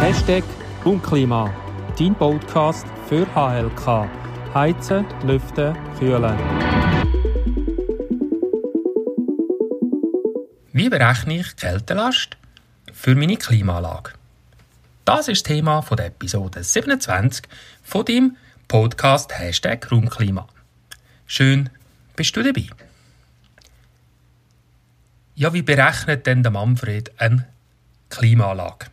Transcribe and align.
Hashtag 0.00 0.44
Raumklima, 0.86 1.52
dein 1.98 2.14
Podcast 2.14 2.86
für 3.08 3.26
HLK. 3.34 4.08
Heizen, 4.54 5.04
Lüften, 5.24 5.76
Kühlen. 5.98 6.38
Wie 10.72 10.88
berechne 10.88 11.40
ich 11.40 11.56
Kältelast 11.56 12.36
für 12.92 13.16
meine 13.16 13.36
Klimaanlage? 13.36 14.12
Das 15.04 15.26
ist 15.26 15.44
das 15.46 15.52
Thema 15.52 15.80
der 15.80 16.06
Episode 16.06 16.62
27 16.62 17.46
von 17.82 18.04
dem 18.04 18.36
Podcast 18.68 19.36
Hashtag 19.36 19.90
Raumklima. 19.90 20.46
Schön, 21.26 21.68
bist 22.14 22.36
du 22.36 22.44
dabei. 22.44 22.68
Ja, 25.40 25.54
wie 25.54 25.62
berechnet 25.62 26.26
denn 26.26 26.42
der 26.42 26.52
Manfred 26.52 27.18
eine 27.18 27.48
Klimaanlage? 28.10 28.88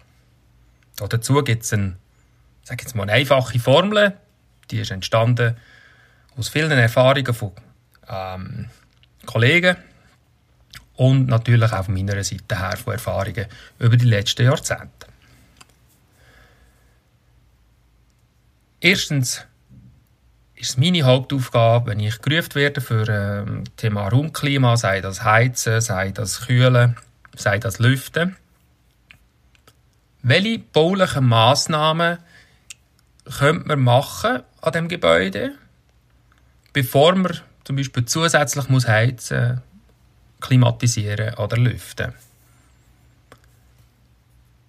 Dazu 0.96 1.44
gibt 1.44 1.64
es 1.64 1.73
eine, 1.73 1.98
jetzt 2.70 2.96
mal, 2.96 3.04
eine 3.04 3.12
einfache 3.12 3.60
Formel, 3.60 4.18
die 4.72 4.80
ist 4.80 4.92
entstanden 4.92 5.58
aus 6.38 6.48
vielen 6.48 6.72
Erfahrungen 6.72 7.34
von 7.34 7.52
ähm, 8.08 8.70
Kollegen 9.26 9.76
und 10.96 11.28
natürlich 11.28 11.73
auch 11.73 11.84
von 11.84 11.94
meiner 11.96 12.23
Seite 12.23 12.58
her 12.58 12.78
von 12.78 12.94
Erfahrungen 12.94 13.48
über 13.80 13.98
die 13.98 14.06
letzten 14.06 14.45
Jahrzehnte. 14.45 15.08
Erstens 18.80 19.45
ist 20.58 20.78
meine 20.80 21.04
Hauptaufgabe, 21.04 21.92
wenn 21.92 22.00
ich 22.00 22.20
gerufen 22.22 22.56
werde 22.56 22.82
für 22.82 23.08
ähm, 23.08 23.64
Thema 23.78 24.08
Raumklima, 24.08 24.76
sei 24.76 25.02
das 25.02 25.24
Heizen, 25.24 25.82
sei 25.82 26.12
das 26.12 26.48
Kühlen, 26.48 26.98
sei 27.36 27.60
das 27.60 27.80
Lüften. 27.80 28.36
Welche 30.24 30.60
baulichen 30.60 31.26
Massnahmen 31.26 32.18
könnte 33.38 33.68
man 33.68 33.80
machen 33.81 34.42
an 34.62 34.73
dem 34.73 34.88
Gebäude, 34.88 35.54
bevor 36.74 37.16
man 37.16 37.40
zum 37.64 37.76
Beispiel 37.76 38.06
zusätzlich 38.06 38.68
muss 38.68 38.88
heizen, 38.88 39.62
klimatisieren 40.42 41.36
oder 41.36 41.58
lüften? 41.58 42.14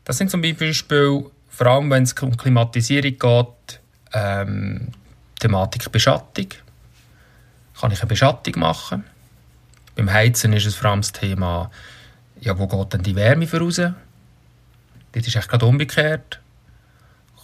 Das 0.05 0.19
sind 0.19 0.31
zum 0.31 0.43
Beispiel, 0.43 1.25
vor 1.49 1.67
allem 1.67 1.91
wenn 1.91 2.03
es 2.03 2.12
um 2.15 2.37
Klimatisierung 2.37 3.19
geht, 3.19 3.81
ähm, 4.12 4.93
Thematik 5.39 5.91
Beschattung. 5.91 6.48
Kann 7.81 7.92
ich 7.92 8.00
eine 8.00 8.08
Beschattung 8.08 8.58
machen? 8.58 9.05
Beim 9.94 10.12
Heizen 10.12 10.53
ist 10.53 10.67
es 10.67 10.75
vor 10.75 10.91
allem 10.91 11.00
das 11.00 11.12
Thema, 11.12 11.70
ja, 12.41 12.58
wo 12.58 12.67
geht 12.67 12.92
denn 12.92 13.03
die 13.03 13.17
Wärme 13.17 13.47
voraus? 13.47 13.77
Dort 13.77 15.27
ist 15.27 15.36
es 15.36 15.48
gerade 15.48 15.66
umgekehrt. 15.66 16.41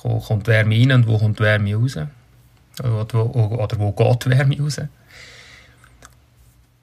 Wo 0.02 0.20
kommt 0.20 0.46
Wärme 0.46 0.76
rein 0.76 0.92
und 0.92 1.06
wo 1.06 1.18
kommt 1.18 1.40
Wärme 1.40 1.74
raus? 1.74 1.96
Oder 2.78 3.12
wo, 3.12 3.22
oder 3.22 3.78
wo 3.78 3.92
geht 3.92 4.26
Wärme 4.26 4.58
raus? 4.60 4.80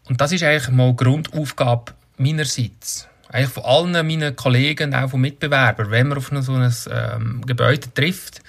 Und 0.06 0.20
das 0.20 0.32
ist 0.32 0.44
eigentlich 0.44 0.70
mal 0.70 0.94
Grundaufgabe 0.94 1.94
meinerseits. 2.18 3.08
Eigentlich 3.30 3.52
von 3.52 3.64
allen 3.64 4.08
meinen 4.08 4.36
Kollegen, 4.36 4.94
auch 4.94 5.12
von 5.12 5.22
Mitbewerbern, 5.22 5.92
wenn 5.92 6.08
man 6.10 6.18
auf 6.18 6.32
so 6.42 6.54
ein 6.54 6.74
ähm, 6.92 7.46
Gebäude 7.46 7.94
trifft, 7.94 8.42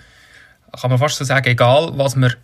kann 0.81 0.91
man 0.91 0.99
fast 0.99 1.19
so 1.19 1.25
sagen, 1.25 1.49
egal 1.49 1.93
was 1.97 2.17
man 2.17 2.35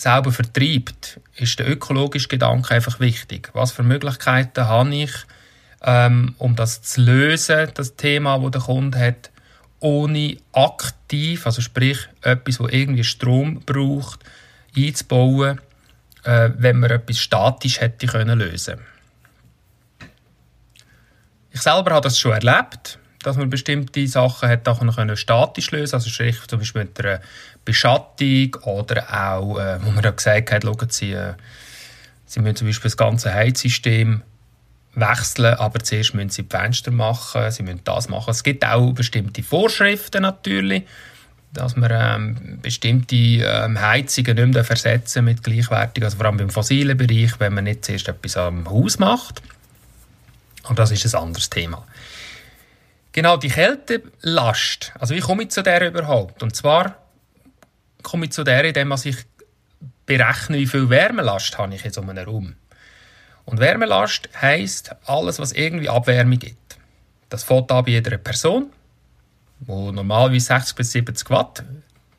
selber 0.00 0.32
vertreibt, 0.32 1.20
ist 1.36 1.58
der 1.58 1.68
ökologische 1.68 2.28
Gedanke 2.28 2.74
einfach 2.74 3.00
wichtig. 3.00 3.50
Was 3.52 3.70
für 3.70 3.82
Möglichkeiten 3.82 4.66
habe 4.66 4.94
ich, 4.94 5.12
ähm, 5.82 6.34
um 6.38 6.56
das 6.56 6.80
zu 6.80 7.02
lösen, 7.02 7.68
das 7.74 7.96
Thema, 7.96 8.38
das 8.38 8.50
der 8.52 8.60
Kunde 8.62 8.98
hat, 8.98 9.30
ohne 9.78 10.38
aktiv, 10.52 11.44
also 11.44 11.60
sprich 11.60 12.08
etwas, 12.22 12.60
wo 12.60 12.68
irgendwie 12.68 13.04
Strom 13.04 13.60
braucht, 13.66 14.20
einzubauen, 14.74 15.60
äh, 16.24 16.50
wenn 16.56 16.80
man 16.80 16.90
etwas 16.90 17.18
statisch 17.18 17.80
hätte 17.80 18.06
können 18.06 18.38
lösen. 18.38 18.78
Ich 21.50 21.60
selber 21.60 21.90
habe 21.90 22.04
das 22.04 22.18
schon 22.18 22.32
erlebt 22.32 22.98
dass 23.22 23.36
man 23.36 23.50
bestimmte 23.50 24.06
Sachen 24.06 24.48
hat 24.48 24.66
auch 24.68 24.80
können 24.80 25.16
statisch 25.16 25.70
lösen 25.70 25.96
also 25.96 26.08
sprich 26.08 26.38
zum 26.46 26.58
Beispiel 26.58 26.82
mit 26.82 26.98
einer 27.04 27.20
Beschattung 27.64 28.54
oder 28.62 29.34
auch, 29.34 29.58
äh, 29.58 29.78
wo 29.82 29.90
man 29.90 30.02
ja 30.02 30.10
gesagt 30.10 30.52
hat, 30.52 30.64
schauen 30.64 30.90
Sie, 30.90 31.12
äh, 31.12 31.34
Sie 32.26 32.40
müssen 32.40 32.56
zum 32.56 32.68
Beispiel 32.68 32.90
das 32.90 32.96
ganze 32.96 33.34
Heizsystem 33.34 34.22
wechseln, 34.94 35.54
aber 35.54 35.80
zuerst 35.80 36.14
müssen 36.14 36.30
Sie 36.30 36.42
die 36.44 36.56
Fenster 36.56 36.90
machen, 36.90 37.50
Sie 37.50 37.62
müssen 37.62 37.82
das 37.84 38.08
machen. 38.08 38.30
Es 38.30 38.42
gibt 38.42 38.64
auch 38.64 38.92
bestimmte 38.92 39.42
Vorschriften 39.42 40.22
natürlich, 40.22 40.84
dass 41.52 41.76
man 41.76 41.90
ähm, 41.92 42.58
bestimmte 42.62 43.16
ähm, 43.16 43.80
Heizungen 43.80 44.36
nicht 44.36 44.54
mehr 44.54 44.64
versetzen 44.64 45.24
mit 45.24 45.42
gleichwertigen, 45.42 46.04
also 46.04 46.16
vor 46.16 46.26
allem 46.26 46.38
im 46.38 46.50
fossilen 46.50 46.96
Bereich, 46.96 47.38
wenn 47.40 47.54
man 47.54 47.64
nicht 47.64 47.84
zuerst 47.84 48.08
etwas 48.08 48.36
am 48.36 48.68
Haus 48.68 48.98
macht. 48.98 49.42
Und 50.68 50.78
das 50.78 50.92
ist 50.92 51.14
ein 51.14 51.22
anderes 51.22 51.50
Thema. 51.50 51.84
Genau, 53.12 53.36
die 53.36 53.48
Kältelast. 53.48 54.92
Also 54.98 55.14
wie 55.14 55.20
komme 55.20 55.42
ich 55.42 55.50
zu 55.50 55.62
der 55.62 55.86
überhaupt? 55.86 56.42
Und 56.42 56.54
zwar 56.54 56.96
komme 58.02 58.26
ich 58.26 58.32
zu 58.32 58.44
der, 58.44 58.64
indem 58.64 58.92
ich 59.04 59.16
berechne, 60.06 60.58
wie 60.58 60.66
viel 60.66 60.88
Wärmelast 60.90 61.58
habe 61.58 61.74
ich 61.74 61.84
in 61.84 61.92
so 61.92 62.02
einem 62.02 62.18
Raum. 62.18 62.54
Und 63.44 63.58
Wärmelast 63.58 64.28
heisst 64.40 64.94
alles, 65.06 65.38
was 65.38 65.52
irgendwie 65.52 65.88
Abwärme 65.88 66.36
gibt. 66.36 66.78
Das 67.28 67.42
fängt 67.44 67.68
bei 67.68 67.82
jeder 67.86 68.16
Person, 68.18 68.72
wo 69.60 69.90
normalerweise 69.90 70.46
60 70.46 70.76
bis 70.76 70.92
70 70.92 71.30
Watt 71.30 71.64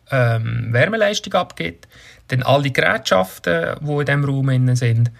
ähm, 0.09 0.73
Wärmeleistung 0.73 1.33
abgibt. 1.33 1.87
Dann 2.27 2.43
alle 2.43 2.71
Gerätschaften, 2.71 3.77
die 3.81 3.91
in 3.91 4.05
diesem 4.05 4.25
Raum 4.25 4.75
sind. 4.75 5.11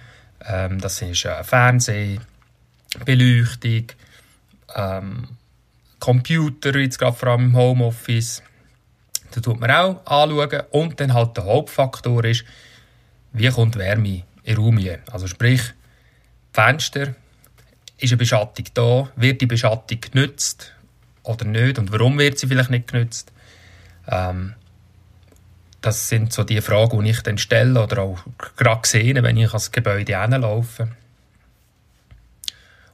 Ähm, 0.46 0.80
das 0.80 1.02
ist 1.02 1.26
äh, 1.26 1.44
Fernsehen, 1.44 2.22
Beleuchtung, 3.06 3.88
ähm, 4.76 5.28
Computer, 6.02 6.78
jetzt 6.78 7.00
gerade 7.00 7.16
vor 7.16 7.30
allem 7.30 7.46
im 7.46 7.56
Homeoffice. 7.56 8.44
Da 9.32 9.40
tut 9.40 9.60
man 9.62 9.72
auch 9.72 10.06
anschauen. 10.06 10.64
Und 10.72 11.00
dann 11.00 11.14
halt 11.14 11.38
der 11.38 11.46
Hauptfaktor 11.46 12.26
ist, 12.26 12.44
wie 13.32 13.48
kommt 13.48 13.78
Wärme 13.78 14.24
in 14.44 14.56
den 14.56 14.58
Raum 14.58 14.78
rein. 14.78 15.00
Also 15.12 15.28
sprich, 15.28 15.62
Fenster, 16.52 17.16
ist 17.98 18.12
eine 18.12 18.18
Beschattung 18.18 18.66
da? 18.74 19.10
Wird 19.16 19.42
die 19.42 19.46
Beschattung 19.46 20.02
genützt 20.02 20.74
oder 21.24 21.46
nicht? 21.46 21.78
Und 21.78 21.92
warum 21.92 22.18
wird 22.18 22.40
sie 22.40 22.48
vielleicht 22.48 22.72
nicht 22.72 22.92
genützt? 22.92 23.32
Ähm, 24.08 24.56
das 25.82 26.10
sind 26.10 26.34
so 26.34 26.44
die 26.44 26.62
Fragen, 26.62 27.04
die 27.04 27.12
ich 27.12 27.22
dann 27.22 27.38
stelle 27.38 27.82
oder 27.82 28.02
auch 28.02 28.20
gerade 28.58 28.88
sehe, 28.88 29.22
wenn 29.22 29.38
ich 29.38 29.50
ans 29.50 29.72
Gebäude 29.72 30.20
hinlaufe. 30.20 30.90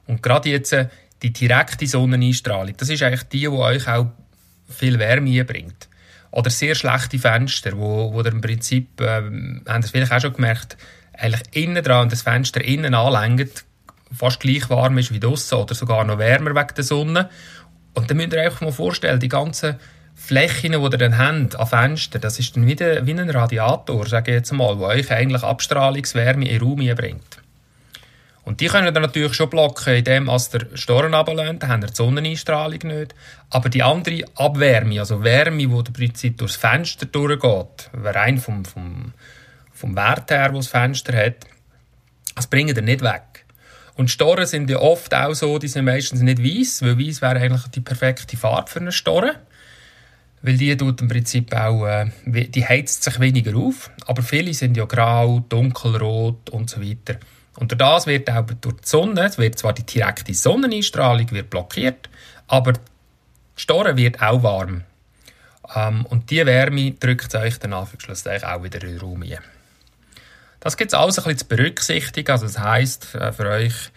Und 0.06 0.22
gerade 0.22 0.50
jetzt 0.50 0.74
die 1.22 1.32
direkte 1.32 1.86
Sonneneinstrahlung, 1.86 2.76
das 2.76 2.88
ist 2.88 3.02
eigentlich 3.02 3.24
die, 3.24 3.40
die 3.40 3.48
euch 3.48 3.88
auch 3.88 4.06
viel 4.68 4.98
Wärme 4.98 5.44
bringt. 5.44 5.88
Oder 6.30 6.50
sehr 6.50 6.74
schlechte 6.74 7.18
Fenster, 7.18 7.76
wo, 7.76 8.12
wo 8.12 8.20
ihr 8.20 8.26
im 8.26 8.40
Prinzip, 8.40 9.00
ähm, 9.00 9.62
habt 9.66 9.84
ihr 9.84 9.88
vielleicht 9.88 10.12
auch 10.12 10.20
schon 10.20 10.34
gemerkt, 10.34 10.76
eigentlich 11.14 11.42
innen 11.52 11.82
dran 11.82 12.08
das 12.08 12.22
Fenster 12.22 12.62
innen 12.62 12.94
anlenkt, 12.94 13.64
fast 14.16 14.40
gleich 14.40 14.68
warm 14.70 14.98
ist 14.98 15.12
wie 15.12 15.20
draussen 15.20 15.58
oder 15.58 15.74
sogar 15.74 16.04
noch 16.04 16.18
wärmer 16.18 16.54
wegen 16.54 16.74
der 16.76 16.84
Sonne. 16.84 17.30
Und 17.94 18.10
dann 18.10 18.16
müsst 18.16 18.32
ihr 18.32 18.40
euch 18.40 18.60
mal 18.60 18.72
vorstellen, 18.72 19.18
die 19.18 19.28
ganzen 19.28 19.76
Flächen, 20.14 20.72
die 20.72 20.78
ihr 20.78 20.90
dann 20.90 21.18
habt 21.18 21.56
an 21.56 21.66
Fenstern, 21.66 22.20
das 22.20 22.38
ist 22.38 22.56
dann 22.56 22.66
wieder 22.66 23.06
wie 23.06 23.12
ein 23.12 23.30
Radiator, 23.30 24.06
sage 24.06 24.32
ich 24.32 24.36
jetzt 24.36 24.52
mal, 24.52 24.76
der 24.76 24.86
euch 24.86 25.10
eigentlich 25.10 25.42
Abstrahlungswärme 25.42 26.48
in 26.48 26.58
den 26.58 26.62
Raum 26.62 26.96
bringt. 26.96 27.42
Und 28.48 28.62
die 28.62 28.68
können 28.68 28.94
dann 28.94 29.02
natürlich 29.02 29.34
schon 29.34 29.50
blocken, 29.50 29.94
indem 29.94 30.30
als 30.30 30.48
der 30.48 30.68
Storen 30.72 31.12
runterlässt, 31.12 31.62
dann 31.62 31.68
haben 31.68 31.86
die 31.86 31.94
Sonneneinstrahlung 31.94 32.78
nicht. 32.84 33.14
Aber 33.50 33.68
die 33.68 33.82
andere 33.82 34.24
Abwärme, 34.36 35.00
also 35.00 35.22
Wärme, 35.22 35.58
die 35.58 35.64
im 35.64 35.92
Prinzip 35.92 36.38
durchs 36.38 36.56
Fenster 36.56 37.04
durchgeht, 37.04 37.90
rein 37.92 38.38
vom, 38.38 38.64
vom, 38.64 39.12
vom 39.74 39.94
Wert 39.94 40.30
her, 40.30 40.48
wo 40.54 40.56
das 40.56 40.68
Fenster 40.68 41.14
hat, 41.14 41.46
das 42.36 42.46
bringen 42.46 42.74
wir 42.74 42.82
nicht 42.82 43.02
weg. 43.02 43.44
Und 43.96 44.10
Storen 44.10 44.46
sind 44.46 44.70
ja 44.70 44.78
oft 44.78 45.14
auch 45.14 45.34
so, 45.34 45.58
die 45.58 45.68
sind 45.68 45.84
meistens 45.84 46.22
nicht 46.22 46.42
weiß, 46.42 46.80
weil 46.80 46.98
weiß 46.98 47.20
wäre 47.20 47.40
eigentlich 47.40 47.66
die 47.66 47.82
perfekte 47.82 48.38
Farbe 48.38 48.70
für 48.70 48.80
eine 48.80 48.92
Storen. 48.92 49.36
Weil 50.40 50.56
die 50.56 50.74
tut 50.74 51.02
im 51.02 51.08
Prinzip 51.08 51.52
auch, 51.52 51.84
äh, 51.84 52.06
die 52.24 52.66
heizt 52.66 53.02
sich 53.02 53.20
weniger 53.20 53.54
auf. 53.58 53.90
Aber 54.06 54.22
viele 54.22 54.54
sind 54.54 54.74
ja 54.74 54.86
grau, 54.86 55.44
dunkelrot 55.50 56.48
und 56.48 56.70
so 56.70 56.80
weiter. 56.80 57.18
Und 57.58 57.80
das 57.80 58.06
wird 58.06 58.30
auch 58.30 58.46
durch 58.60 58.76
die 58.76 58.88
Sonne, 58.88 59.26
es 59.26 59.36
wird 59.36 59.58
zwar 59.58 59.72
die 59.72 59.82
direkte 59.82 60.32
Sonneneinstrahlung 60.32 61.30
wird 61.32 61.50
blockiert, 61.50 62.08
aber 62.46 62.74
die 62.74 62.80
Storen 63.56 63.96
wird 63.96 64.22
auch 64.22 64.44
warm. 64.44 64.84
Ähm, 65.74 66.06
und 66.06 66.30
diese 66.30 66.46
Wärme 66.46 66.92
drückt 66.92 67.34
euch 67.34 67.58
dann 67.58 67.74
schlussendlich 67.98 68.44
auch 68.44 68.62
wieder 68.62 68.80
in 68.82 68.90
den 68.90 69.00
Raum 69.00 69.22
rein. 69.22 69.38
Das 70.60 70.76
gibt 70.76 70.92
es 70.92 70.98
alles 70.98 71.18
ein 71.18 71.24
bisschen 71.24 71.38
zu 71.38 71.46
berücksichtigen. 71.48 72.30
Also 72.30 72.46
das 72.46 72.60
heisst 72.60 73.14
äh, 73.16 73.32
für 73.32 73.48
euch, 73.48 73.90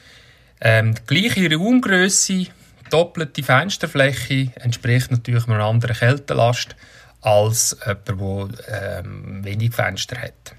ähm, 0.59 0.95
die 0.95 1.01
gleiche 1.05 1.55
Raumgröße 1.55 2.47
doppelte 2.89 3.43
Fensterfläche 3.43 4.51
entspricht 4.55 5.11
natürlich 5.11 5.47
einer 5.47 5.63
anderen 5.63 5.95
Kältelast 5.95 6.75
als 7.21 7.77
jemand, 7.85 8.59
der 8.67 9.03
ähm, 9.05 9.43
wenig 9.43 9.73
Fenster 9.73 10.19
hat. 10.19 10.55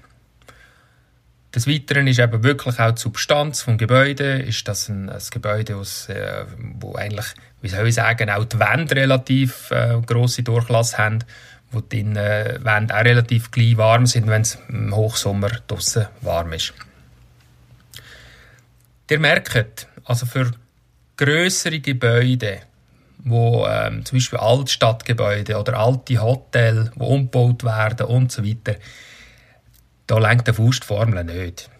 Des 1.53 1.67
Weiteren 1.67 2.07
ist 2.07 2.19
eben 2.19 2.43
wirklich 2.43 2.79
auch 2.79 2.91
die 2.91 3.01
Substanz 3.01 3.65
des 3.65 3.77
Gebäudes, 3.77 4.47
ist 4.47 4.67
das 4.67 4.89
ein, 4.89 5.09
ein 5.09 5.21
Gebäude, 5.29 5.75
aus, 5.75 6.09
äh, 6.09 6.45
wo 6.79 6.95
eigentlich, 6.95 7.27
wie 7.61 7.69
soll 7.69 7.87
ich 7.87 7.95
sagen, 7.95 8.31
auch 8.31 8.45
die 8.45 8.59
Wände 8.59 8.95
relativ 8.95 9.69
äh, 9.69 10.01
grosse 10.03 10.41
Durchlass 10.41 10.97
haben, 10.97 11.19
wo 11.71 11.81
die 11.81 12.01
äh, 12.01 12.57
Wände 12.63 12.95
auch 12.95 13.03
relativ 13.03 13.51
gleich 13.51 13.77
warm 13.77 14.07
sind, 14.07 14.27
wenn 14.27 14.41
es 14.41 14.57
im 14.67 14.95
Hochsommer 14.95 15.49
draußen 15.67 16.07
warm 16.21 16.53
ist. 16.53 16.73
Ihr 19.11 19.19
merkt, 19.19 19.87
also 20.05 20.25
für 20.25 20.49
größere 21.17 21.81
Gebäude, 21.81 22.61
wo 23.19 23.67
ähm, 23.67 24.03
zum 24.05 24.17
Beispiel 24.17 24.39
Altstadtgebäude 24.39 25.59
oder 25.59 25.77
alte 25.77 26.19
Hotels, 26.19 26.89
die 26.95 26.99
umgebaut 26.99 27.63
werden 27.63 28.07
und 28.07 28.31
so 28.31 28.43
weiter, 28.43 28.75
da 30.13 30.19
lenkt 30.19 30.45
der 30.45 30.53
Faustformel 30.53 31.23
nicht. 31.23 31.71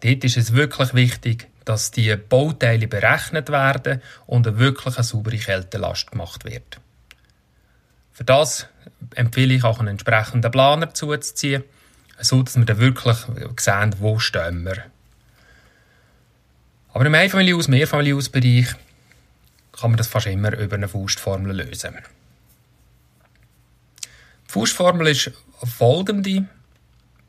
Dort 0.00 0.22
ist 0.22 0.36
es 0.36 0.52
wirklich 0.52 0.92
wichtig, 0.92 1.48
dass 1.64 1.90
die 1.90 2.14
Bauteile 2.14 2.86
berechnet 2.86 3.48
werden 3.48 4.02
und 4.26 4.46
eine 4.46 4.58
wirklich 4.58 4.96
saubere 4.96 5.38
Kältelast 5.38 6.10
gemacht 6.10 6.44
wird. 6.44 6.78
Für 8.12 8.24
das 8.24 8.66
empfehle 9.14 9.54
ich 9.54 9.64
auch 9.64 9.78
einen 9.78 9.88
entsprechenden 9.88 10.50
Planer 10.50 10.92
zuzuziehen, 10.92 11.64
so 12.20 12.42
dass 12.42 12.54
wir 12.58 12.66
dann 12.66 12.80
wirklich 12.80 13.16
sehen, 13.58 13.94
wo 13.98 14.18
stehen 14.18 14.62
wir. 14.66 14.84
Aber 16.92 17.06
im 17.06 17.14
Einfamilienhaus, 17.14 17.68
Mehrfamilienhausbereich 17.68 18.74
kann 19.72 19.92
man 19.92 19.96
das 19.96 20.08
fast 20.08 20.26
immer 20.26 20.54
über 20.58 20.76
eine 20.76 20.88
Faustformel 20.88 21.56
lösen. 21.56 21.94
Die 24.04 24.52
Faustformel 24.52 25.06
ist 25.06 25.30
folgende. 25.62 26.46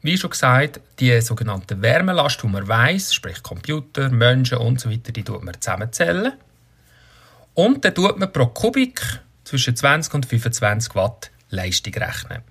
Wie 0.06 0.19
schon 0.19 0.30
gesagt, 0.30 0.81
die 1.00 1.19
sogenannte 1.19 1.81
Wärmelast, 1.81 2.44
die 2.44 2.48
man 2.48 2.68
weiss, 2.68 3.12
sprich 3.12 3.42
Computer, 3.42 4.12
Menschen 4.12 4.60
und 4.60 4.80
so 4.80 4.88
die 4.88 5.24
tut 5.24 5.44
man 5.44 5.60
zusammenzählen. 5.60 6.34
Und 7.56 7.84
dann 7.84 7.96
tut 7.96 8.19
man 8.19 8.31
pro 8.31 8.46
Kubik 8.46 9.02
zwischen 9.46 9.75
20 9.75 10.13
und 10.13 10.28
25 10.28 10.94
Watt 10.94 11.31
Leistung 11.50 11.96
rechnen. 11.96 12.44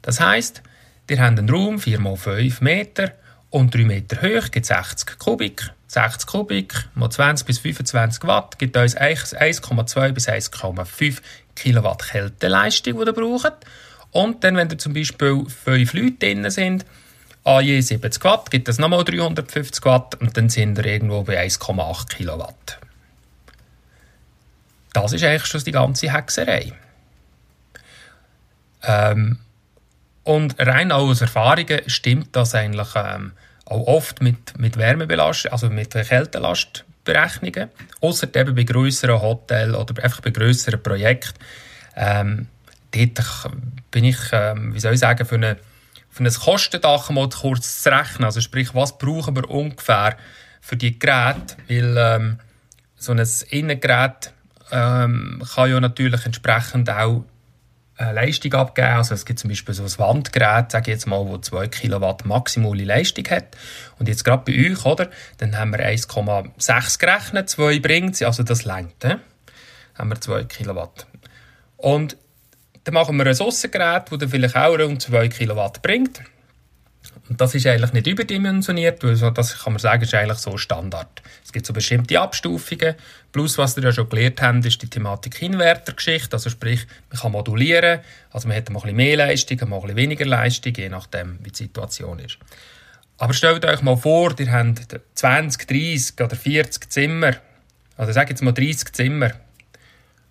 Das 0.00 0.18
heisst, 0.18 0.62
ihr 1.10 1.20
habt 1.20 1.38
einen 1.38 1.50
Raum 1.50 1.78
4 1.78 2.00
x 2.00 2.22
5 2.22 2.60
Meter 2.62 3.12
und 3.50 3.74
3 3.74 3.84
Meter 3.84 4.22
hoch, 4.22 4.50
gibt 4.50 4.64
60 4.64 5.18
Kubik. 5.18 5.70
60 5.88 6.26
Kubik 6.26 6.88
mal 6.94 7.10
20 7.10 7.46
bis 7.46 7.58
25 7.58 8.24
Watt 8.24 8.58
gibt 8.58 8.78
uns 8.78 8.96
1,2 8.96 10.12
bis 10.12 10.26
1,5 10.26 11.18
Kilowatt 11.54 12.08
Kälteleistung, 12.08 12.98
die 12.98 13.04
ihr 13.04 13.12
braucht. 13.12 13.52
Und 14.12 14.42
dann, 14.44 14.56
wenn 14.56 14.68
da 14.68 14.78
zum 14.78 14.94
Beispiel 14.94 15.44
fünf 15.48 15.92
Leute 15.92 16.12
drin 16.12 16.50
sind, 16.50 16.84
an 17.44 17.64
je 17.64 17.80
70 17.80 18.24
Watt, 18.24 18.50
gibt 18.50 18.68
es 18.68 18.78
nochmal 18.78 19.04
350 19.04 19.84
Watt 19.84 20.14
und 20.20 20.36
dann 20.36 20.48
sind 20.48 20.76
wir 20.76 20.84
irgendwo 20.84 21.22
bei 21.22 21.42
1,8 21.44 22.08
Kilowatt. 22.08 22.78
Das 24.92 25.12
ist 25.12 25.22
eigentlich 25.22 25.46
schon 25.46 25.64
die 25.64 25.72
ganze 25.72 26.12
Hexerei. 26.12 26.72
Ähm, 28.82 29.38
und 30.24 30.56
rein 30.58 30.92
aus 30.92 31.20
Erfahrungen 31.20 31.80
stimmt 31.86 32.36
das 32.36 32.54
eigentlich 32.54 32.88
ähm, 32.94 33.32
auch 33.64 33.86
oft 33.86 34.20
mit, 34.22 34.58
mit 34.58 34.76
Wärmebelastung, 34.76 35.52
also 35.52 35.70
mit 35.70 35.92
Kältelastberechnungen, 35.92 37.70
außer 38.00 38.34
eben 38.34 38.54
bei 38.54 38.64
größeren 38.64 39.20
Hotels 39.20 39.74
oder 39.74 40.02
einfach 40.02 40.20
bei 40.20 40.30
größeren 40.30 40.82
Projekten. 40.82 41.38
Ähm, 41.96 42.48
dort 42.92 43.50
bin 43.90 44.04
ich, 44.04 44.18
ähm, 44.32 44.74
wie 44.74 44.80
soll 44.80 44.94
ich 44.94 45.00
sagen, 45.00 45.26
für, 45.26 45.36
eine, 45.36 45.56
für 46.10 46.24
ein 46.24 46.32
Kostendach 46.32 47.10
mal 47.10 47.28
kurz 47.28 47.82
zu 47.82 47.90
rechnen. 47.90 48.24
Also 48.24 48.40
sprich, 48.40 48.74
was 48.74 48.98
brauchen 48.98 49.36
wir 49.36 49.50
ungefähr 49.50 50.16
für 50.60 50.76
die 50.76 50.98
Geräte? 50.98 51.56
Weil 51.68 51.96
ähm, 51.98 52.38
so 52.96 53.12
ein 53.12 53.26
Innengerät 53.50 54.32
ähm, 54.70 55.42
kann 55.54 55.70
ja 55.70 55.80
natürlich 55.80 56.26
entsprechend 56.26 56.90
auch 56.90 57.24
äh, 57.98 58.12
Leistung 58.12 58.54
abgeben. 58.54 58.88
Also 58.88 59.14
es 59.14 59.24
gibt 59.24 59.38
zum 59.38 59.48
Beispiel 59.48 59.74
so 59.74 59.82
ein 59.82 59.98
Wandgerät, 59.98 60.70
sage 60.70 60.90
ich 60.90 60.96
jetzt 60.96 61.06
mal, 61.06 61.26
wo 61.26 61.38
2 61.38 61.68
Kilowatt 61.68 62.24
maximale 62.24 62.84
Leistung 62.84 63.24
hat. 63.28 63.56
Und 63.98 64.08
jetzt 64.08 64.24
gerade 64.24 64.44
bei 64.44 64.70
euch, 64.70 64.84
oder, 64.84 65.10
dann 65.38 65.56
haben 65.58 65.72
wir 65.72 65.80
1,6 65.80 66.98
gerechnet, 66.98 67.50
2 67.50 67.80
bringt 67.80 68.22
also 68.22 68.42
das 68.42 68.64
längt. 68.64 68.94
Dann 69.00 69.20
haben 69.94 70.10
wir 70.10 70.20
2 70.20 70.44
Kilowatt. 70.44 71.06
Und 71.76 72.16
dann 72.88 72.94
machen 72.94 73.16
wir 73.18 73.26
ein 73.26 73.38
Aussengerät, 73.38 74.04
das 74.10 74.18
dann 74.18 74.28
vielleicht 74.30 74.56
auch 74.56 74.78
rund 74.78 75.02
2 75.02 75.28
Kilowatt 75.28 75.82
bringt. 75.82 76.22
Und 77.28 77.38
das 77.38 77.54
ist 77.54 77.66
eigentlich 77.66 77.92
nicht 77.92 78.06
überdimensioniert, 78.06 79.04
weil 79.04 79.14
das 79.32 79.62
kann 79.62 79.74
man 79.74 79.80
sagen, 79.80 80.04
ist 80.04 80.14
eigentlich 80.14 80.38
so 80.38 80.56
Standard. 80.56 81.20
Es 81.44 81.52
gibt 81.52 81.66
so 81.66 81.74
bestimmte 81.74 82.18
Abstufungen. 82.18 82.94
Plus, 83.30 83.58
was 83.58 83.76
wir 83.76 83.84
ja 83.84 83.92
schon 83.92 84.08
gelernt 84.08 84.40
haben, 84.40 84.62
ist 84.62 84.80
die 84.80 84.88
Thematik 84.88 85.42
Invertergeschichte. 85.42 86.34
Also 86.34 86.48
sprich, 86.48 86.86
man 87.10 87.20
kann 87.20 87.32
modulieren. 87.32 88.00
Also 88.30 88.48
man 88.48 88.56
hat 88.56 88.70
ein 88.70 88.74
bisschen 88.74 88.96
mehr 88.96 89.18
Leistung, 89.18 89.60
ein 89.60 89.68
bisschen 89.68 89.96
weniger 89.96 90.24
Leistung, 90.24 90.72
je 90.74 90.88
nachdem, 90.88 91.38
wie 91.42 91.50
die 91.50 91.56
Situation 91.56 92.20
ist. 92.20 92.38
Aber 93.18 93.34
stellt 93.34 93.66
euch 93.66 93.82
mal 93.82 93.98
vor, 93.98 94.34
ihr 94.38 94.50
habt 94.50 94.98
20, 95.14 95.68
30 95.68 96.20
oder 96.22 96.36
40 96.36 96.90
Zimmer. 96.90 97.32
Also 97.98 98.12
sag 98.12 98.30
jetzt 98.30 98.42
mal 98.42 98.52
30 98.52 98.94
Zimmer. 98.94 99.32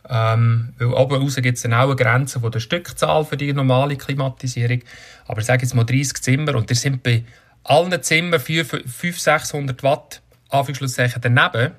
Ähm, 0.10 0.74
weil 0.78 0.88
oben 0.88 1.22
raus 1.22 1.36
gibt 1.36 1.58
es 1.58 1.64
dann 1.64 1.74
auch 1.74 1.88
eine 1.88 1.96
Grenze 1.96 2.40
von 2.40 2.52
der 2.52 2.60
Stückzahl 2.60 3.26
für 3.26 3.36
die 3.36 3.52
normale 3.52 3.98
Klimatisierung. 3.98 4.82
Aber 5.28 5.42
ich 5.42 5.46
sage 5.46 5.64
jetzt 5.64 5.76
mal 5.76 5.84
30 5.84 6.22
Zimmer 6.22 6.56
und 6.56 6.70
ihr 6.70 6.76
sind 6.76 7.04
bei 7.04 7.24
allen 7.64 8.02
Zimmern 8.02 8.40
500, 8.40 8.88
600 9.20 9.84
Watt 9.84 10.22
Anführungszeichen 10.50 11.22
daneben. 11.22 11.74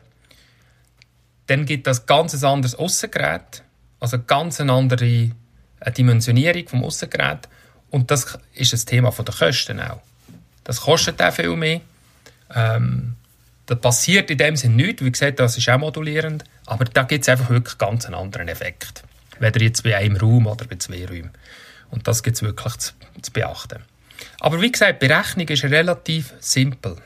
Dann 1.47 1.65
gibt 1.65 1.87
das 1.87 2.05
ganz 2.05 2.35
ein 2.35 2.45
anderes 2.45 2.75
Aussengerät, 2.75 3.63
also 4.01 4.19
ganz 4.19 4.61
eine 4.61 4.73
andere 4.73 5.31
Dimensionierung 5.97 6.69
vom 6.69 6.85
Aussengerät. 6.85 7.49
Und 7.91 8.11
das 8.11 8.39
ist 8.53 8.75
das 8.75 8.85
Thema 8.85 9.11
der 9.11 9.35
Kosten 9.35 9.81
auch. 9.81 10.03
Das 10.65 10.83
kostet 10.83 11.23
auch 11.23 11.33
viel 11.33 11.57
mehr. 11.57 11.81
Ähm, 12.55 13.17
da 13.69 13.75
passiert 13.75 14.31
in 14.31 14.38
dem 14.38 14.56
Sinne 14.56 14.76
nichts. 14.76 15.05
Wie 15.05 15.12
gesagt, 15.12 15.38
das 15.38 15.59
ist 15.59 15.69
auch 15.69 15.79
modulierend. 15.79 16.43
Aber 16.65 16.87
da 16.87 17.03
gibt 17.03 17.23
es 17.23 17.29
einfach 17.29 17.50
wirklich 17.50 17.76
ganz 17.76 18.06
einen 18.06 18.15
anderen 18.15 18.49
Effekt. 18.49 19.02
Weder 19.38 19.61
jetzt 19.61 19.83
bei 19.85 19.95
einem 19.95 20.16
Raum 20.16 20.47
oder 20.47 20.64
bei 20.64 20.76
zwei 20.76 21.04
Räumen. 21.07 21.31
Und 21.90 22.09
das 22.09 22.23
gibt 22.23 22.37
es 22.37 22.43
wirklich 22.43 22.76
zu, 22.78 22.95
zu, 23.21 23.31
beachten. 23.31 23.83
Aber 24.40 24.62
wie 24.62 24.73
gesagt, 24.73 25.02
die 25.02 25.07
Berechnung 25.07 25.47
ist 25.49 25.64
relativ 25.64 26.33
simpel. 26.40 26.97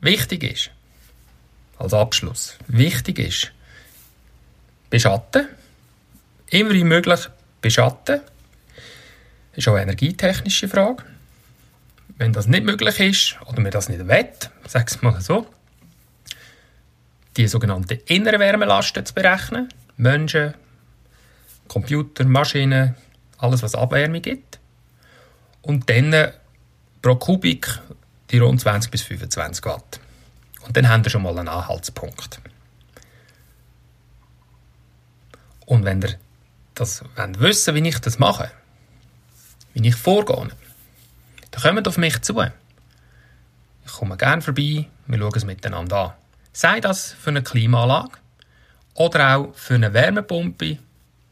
Wichtig 0.00 0.42
ist, 0.42 0.70
als 1.78 1.94
Abschluss, 1.94 2.56
wichtig 2.66 3.20
ist, 3.20 3.52
beschatten. 4.90 5.46
Immer 6.50 6.70
wie 6.70 6.84
möglich 6.84 7.20
beschatten. 7.60 8.20
Das 9.52 9.58
ist 9.58 9.68
auch 9.68 9.74
eine 9.74 9.82
energietechnische 9.82 10.68
Frage. 10.68 11.04
Wenn 12.18 12.32
das 12.32 12.48
nicht 12.48 12.64
möglich 12.64 12.98
ist 13.00 13.36
oder 13.46 13.60
man 13.60 13.70
das 13.70 13.88
nicht 13.88 14.06
will, 14.06 14.28
sage 14.66 14.86
ich 14.90 15.02
mal 15.02 15.20
so, 15.20 15.46
die 17.36 17.46
sogenannte 17.46 17.94
innere 17.94 18.40
Wärmelasten 18.40 19.06
zu 19.06 19.14
berechnen. 19.14 19.68
Menschen, 19.96 20.54
Computer, 21.68 22.24
Maschinen, 22.24 22.96
alles 23.38 23.62
was 23.62 23.74
Abwärme 23.74 24.20
gibt. 24.20 24.58
Und 25.62 25.88
dann 25.88 26.32
pro 27.02 27.14
Kubik 27.16 27.80
die 28.30 28.38
rund 28.38 28.60
20 28.60 28.90
bis 28.90 29.02
25 29.02 29.64
Watt. 29.64 30.00
Und 30.66 30.76
dann 30.76 30.88
haben 30.88 31.04
wir 31.04 31.10
schon 31.10 31.22
mal 31.22 31.38
einen 31.38 31.48
Anhaltspunkt. 31.48 32.40
Und 35.66 35.84
wenn 35.84 36.02
ihr 36.02 36.18
das 36.74 37.02
wollt 37.16 37.40
wissen 37.40 37.74
wie 37.74 37.88
ich 37.88 37.98
das 38.00 38.18
mache, 38.18 38.50
wie 39.74 39.86
ich 39.86 39.94
vorgehe, 39.94 40.48
kommt 41.62 41.88
auf 41.88 41.98
mich 41.98 42.20
zu. 42.22 42.40
Ich 43.84 43.92
komme 43.92 44.16
gerne 44.16 44.42
vorbei, 44.42 44.86
wir 45.06 45.18
schauen 45.18 45.32
es 45.34 45.44
miteinander 45.44 45.96
an. 45.96 46.12
Sei 46.52 46.80
das 46.80 47.12
für 47.12 47.30
eine 47.30 47.42
Klimaanlage 47.42 48.18
oder 48.94 49.36
auch 49.36 49.54
für 49.54 49.74
eine 49.74 49.92
Wärmepumpe, 49.94 50.78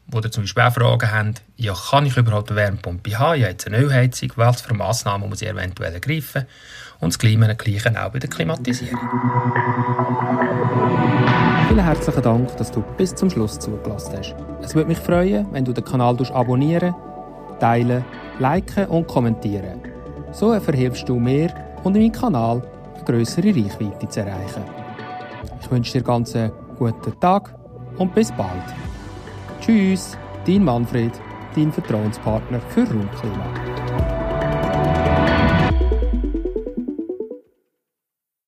wo 0.07 0.19
ihr 0.19 0.31
zum 0.31 0.43
Beispiel 0.43 0.63
auch 0.63 0.73
Fragen 0.73 1.11
habt, 1.11 1.41
ja, 1.57 1.73
kann 1.73 2.05
ich 2.05 2.17
überhaupt 2.17 2.49
eine 2.49 2.59
Wärmepumpe 2.59 3.19
haben? 3.19 3.41
Ja, 3.41 3.49
jetzt 3.49 3.67
eine 3.67 3.77
Ölheizung, 3.77 4.31
was 4.37 4.61
für 4.61 4.73
Massnahmen 4.73 5.29
muss 5.29 5.41
ich 5.41 5.49
eventuell 5.49 5.93
ergreifen? 5.93 6.45
Und 6.99 7.13
das 7.13 7.19
Klima 7.19 7.51
gleiche 7.53 7.89
auch 8.03 8.11
bei 8.11 8.19
der 8.19 8.29
Klimatisierung. 8.29 8.99
Vielen 11.67 11.83
herzlichen 11.83 12.21
Dank, 12.21 12.57
dass 12.57 12.71
du 12.71 12.81
bis 12.97 13.13
zum 13.13 13.29
Schluss 13.29 13.59
zugelassen 13.59 14.17
hast. 14.17 14.35
Es 14.63 14.73
würde 14.73 14.87
mich 14.87 14.97
freuen, 14.97 15.45
wenn 15.51 15.65
du 15.65 15.73
den 15.73 15.83
Kanal 15.83 16.17
abonnieren, 16.31 16.95
teilen, 17.59 18.03
liken 18.39 18.85
und 18.85 19.07
kommentieren. 19.07 19.96
So 20.31 20.59
verhilfst 20.59 21.07
du 21.07 21.19
mir 21.19 21.49
und 21.83 21.93
meinem 21.93 22.11
Kanal 22.11 22.61
eine 22.95 23.03
größere 23.05 23.47
Reichweite 23.47 24.07
zu 24.09 24.19
erreichen. 24.19 24.63
Ich 25.61 25.71
wünsche 25.71 25.93
dir 25.93 26.03
ganz 26.03 26.35
einen 26.35 26.51
guten 26.77 27.19
Tag 27.19 27.55
und 27.97 28.13
bis 28.13 28.31
bald. 28.31 28.49
Tschüss, 29.61 30.17
dein 30.45 30.63
Manfred, 30.63 31.13
dein 31.55 31.71
Vertrauenspartner 31.71 32.59
für 32.69 32.81
Raumklima. 32.81 34.16